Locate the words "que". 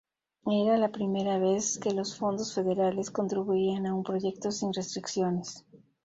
1.77-1.93